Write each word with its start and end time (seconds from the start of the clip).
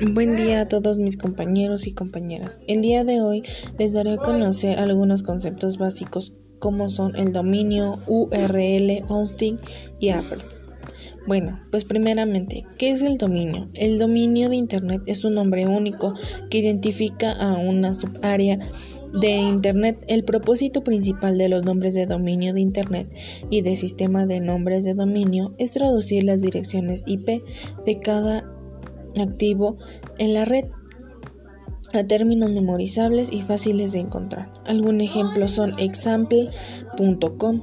Buen 0.00 0.34
día 0.34 0.62
a 0.62 0.66
todos 0.66 0.98
mis 0.98 1.16
compañeros 1.16 1.86
y 1.86 1.92
compañeras. 1.92 2.60
El 2.66 2.82
día 2.82 3.04
de 3.04 3.20
hoy 3.20 3.44
les 3.78 3.92
daré 3.92 4.14
a 4.14 4.16
conocer 4.16 4.80
algunos 4.80 5.22
conceptos 5.22 5.78
básicos 5.78 6.32
como 6.58 6.90
son 6.90 7.14
el 7.14 7.32
dominio, 7.32 8.00
URL, 8.08 9.04
hosting 9.08 9.56
y 10.00 10.08
Apple. 10.08 10.38
Bueno, 11.28 11.60
pues 11.70 11.84
primeramente, 11.84 12.64
¿qué 12.76 12.90
es 12.90 13.02
el 13.02 13.18
dominio? 13.18 13.68
El 13.74 13.98
dominio 13.98 14.48
de 14.48 14.56
Internet 14.56 15.02
es 15.06 15.24
un 15.24 15.34
nombre 15.34 15.68
único 15.68 16.14
que 16.50 16.58
identifica 16.58 17.30
a 17.30 17.56
una 17.56 17.94
subárea 17.94 18.58
de 19.12 19.36
Internet. 19.36 20.04
El 20.08 20.24
propósito 20.24 20.82
principal 20.82 21.38
de 21.38 21.48
los 21.48 21.64
nombres 21.64 21.94
de 21.94 22.06
dominio 22.06 22.52
de 22.52 22.60
Internet 22.60 23.14
y 23.48 23.62
de 23.62 23.76
sistema 23.76 24.26
de 24.26 24.40
nombres 24.40 24.82
de 24.82 24.94
dominio 24.94 25.54
es 25.58 25.74
traducir 25.74 26.24
las 26.24 26.42
direcciones 26.42 27.04
IP 27.06 27.44
de 27.86 27.98
cada 28.00 28.53
activo 29.20 29.76
en 30.18 30.34
la 30.34 30.44
red 30.44 30.64
a 31.92 32.04
términos 32.04 32.50
memorizables 32.50 33.32
y 33.32 33.42
fáciles 33.42 33.92
de 33.92 34.00
encontrar. 34.00 34.52
Algunos 34.66 35.02
ejemplos 35.02 35.52
son 35.52 35.78
example.com 35.78 37.60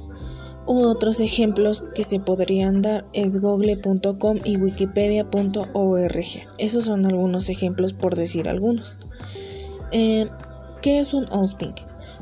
u 0.67 0.83
otros 0.83 1.19
ejemplos 1.19 1.83
que 1.95 2.03
se 2.03 2.19
podrían 2.19 2.81
dar 2.81 3.05
es 3.13 3.41
google.com 3.41 4.39
y 4.45 4.57
wikipedia.org. 4.57 6.25
Esos 6.57 6.85
son 6.85 7.05
algunos 7.05 7.49
ejemplos 7.49 7.93
por 7.93 8.15
decir 8.15 8.47
algunos. 8.47 8.97
Eh, 9.91 10.27
¿Qué 10.81 10.99
es 10.99 11.13
un 11.13 11.25
hosting? 11.29 11.73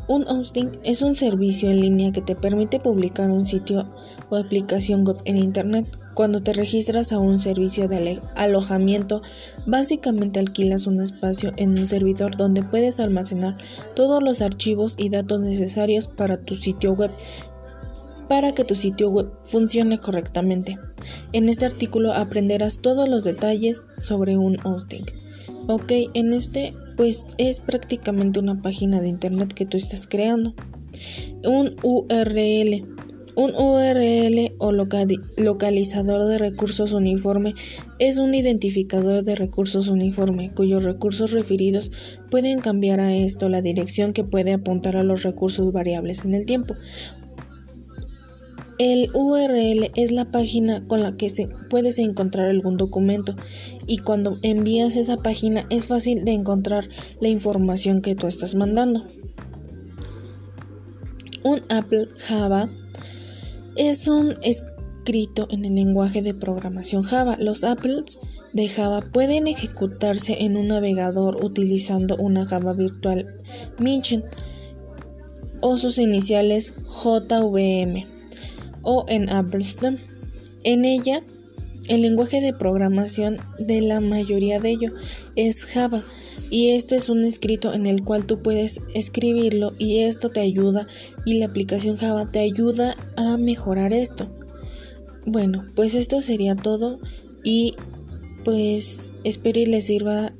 Un 0.07 0.27
hosting 0.27 0.71
es 0.83 1.03
un 1.03 1.15
servicio 1.15 1.69
en 1.69 1.81
línea 1.81 2.11
que 2.11 2.21
te 2.21 2.35
permite 2.35 2.79
publicar 2.79 3.29
un 3.29 3.45
sitio 3.45 3.87
o 4.29 4.37
aplicación 4.37 5.05
web 5.05 5.17
en 5.25 5.37
Internet 5.37 5.98
cuando 6.13 6.41
te 6.41 6.53
registras 6.53 7.11
a 7.11 7.19
un 7.19 7.39
servicio 7.39 7.87
de 7.87 8.21
alojamiento, 8.35 9.21
básicamente 9.65 10.39
alquilas 10.39 10.87
un 10.87 11.01
espacio 11.01 11.53
en 11.57 11.71
un 11.71 11.87
servidor 11.87 12.35
donde 12.35 12.63
puedes 12.63 12.99
almacenar 12.99 13.57
todos 13.95 14.21
los 14.21 14.41
archivos 14.41 14.95
y 14.97 15.09
datos 15.09 15.41
necesarios 15.41 16.07
para 16.07 16.37
tu 16.37 16.55
sitio 16.55 16.93
web 16.93 17.11
para 18.27 18.53
que 18.53 18.63
tu 18.63 18.75
sitio 18.75 19.09
web 19.09 19.31
funcione 19.41 19.97
correctamente. 19.97 20.77
En 21.33 21.49
este 21.49 21.65
artículo 21.65 22.13
aprenderás 22.13 22.77
todos 22.77 23.09
los 23.09 23.23
detalles 23.23 23.85
sobre 23.97 24.37
un 24.37 24.57
hosting. 24.63 25.05
Ok, 25.67 25.91
en 26.13 26.33
este 26.33 26.73
pues 26.95 27.33
es 27.37 27.59
prácticamente 27.59 28.39
una 28.39 28.61
página 28.61 29.01
de 29.01 29.07
internet 29.07 29.53
que 29.53 29.65
tú 29.65 29.77
estás 29.77 30.05
creando. 30.05 30.53
Un 31.43 31.75
URL 31.81 32.98
un 33.35 33.53
URL 33.55 34.53
o 34.57 34.71
localizador 34.71 36.25
de 36.25 36.37
recursos 36.37 36.93
uniforme 36.93 37.55
es 37.99 38.17
un 38.17 38.33
identificador 38.33 39.23
de 39.23 39.35
recursos 39.35 39.87
uniforme 39.87 40.51
cuyos 40.53 40.83
recursos 40.83 41.31
referidos 41.31 41.91
pueden 42.29 42.59
cambiar 42.59 42.99
a 42.99 43.15
esto 43.15 43.49
la 43.49 43.61
dirección 43.61 44.13
que 44.13 44.23
puede 44.23 44.53
apuntar 44.53 44.97
a 44.97 45.03
los 45.03 45.23
recursos 45.23 45.71
variables 45.71 46.25
en 46.25 46.33
el 46.33 46.45
tiempo. 46.45 46.75
El 48.77 49.09
URL 49.13 49.91
es 49.95 50.13
la 50.13 50.31
página 50.31 50.87
con 50.87 51.01
la 51.01 51.17
que 51.17 51.29
se 51.29 51.49
puedes 51.69 51.99
encontrar 51.99 52.47
algún 52.47 52.77
documento 52.77 53.35
y 53.87 53.97
cuando 53.97 54.37
envías 54.41 54.95
esa 54.95 55.17
página 55.17 55.65
es 55.69 55.87
fácil 55.87 56.23
de 56.23 56.31
encontrar 56.31 56.87
la 57.19 57.27
información 57.27 58.01
que 58.01 58.15
tú 58.15 58.27
estás 58.27 58.55
mandando. 58.55 59.05
Un 61.43 61.61
Apple 61.69 62.07
Java 62.15 62.69
es 63.75 64.07
un 64.07 64.33
escrito 64.43 65.47
en 65.49 65.65
el 65.65 65.75
lenguaje 65.75 66.21
de 66.21 66.33
programación 66.33 67.03
Java. 67.03 67.35
Los 67.39 67.63
apples 67.63 68.19
de 68.53 68.67
Java 68.67 69.01
pueden 69.01 69.47
ejecutarse 69.47 70.43
en 70.43 70.57
un 70.57 70.67
navegador 70.67 71.43
utilizando 71.43 72.15
una 72.17 72.45
Java 72.45 72.73
Virtual 72.73 73.41
Machine 73.79 74.23
o 75.61 75.77
sus 75.77 75.97
iniciales 75.97 76.73
JVM 77.03 78.05
o 78.83 79.05
en 79.07 79.29
Appleston. 79.29 79.99
En 80.63 80.85
ella, 80.85 81.23
el 81.87 82.01
lenguaje 82.01 82.41
de 82.41 82.53
programación 82.53 83.37
de 83.57 83.81
la 83.81 83.99
mayoría 83.99 84.59
de 84.59 84.71
ello 84.71 84.93
es 85.35 85.65
Java 85.65 86.03
y 86.49 86.69
esto 86.69 86.95
es 86.95 87.09
un 87.09 87.23
escrito 87.23 87.73
en 87.73 87.85
el 87.85 88.03
cual 88.03 88.25
tú 88.25 88.41
puedes 88.41 88.81
escribirlo 88.93 89.73
y 89.77 89.99
esto 89.99 90.29
te 90.29 90.41
ayuda 90.41 90.87
y 91.25 91.39
la 91.39 91.45
aplicación 91.45 91.97
Java 91.97 92.25
te 92.25 92.39
ayuda 92.39 92.95
a 93.15 93.37
mejorar 93.37 93.93
esto. 93.93 94.29
Bueno, 95.25 95.65
pues 95.75 95.95
esto 95.95 96.21
sería 96.21 96.55
todo 96.55 96.99
y 97.43 97.75
pues 98.43 99.11
espero 99.23 99.59
y 99.59 99.65
les 99.65 99.85
sirva 99.85 100.33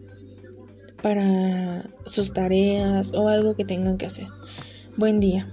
para 1.02 1.90
sus 2.06 2.34
tareas 2.34 3.12
o 3.14 3.28
algo 3.30 3.56
que 3.56 3.66
tengan 3.66 3.98
que 3.98 4.08
hacer. 4.08 4.28
Buen 4.98 5.20
día. 5.20 5.48